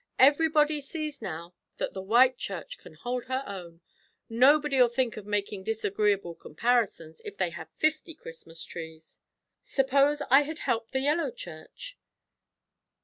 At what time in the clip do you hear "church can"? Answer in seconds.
2.35-2.95